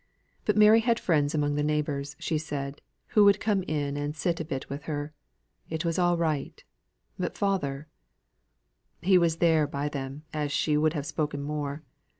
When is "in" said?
3.61-3.97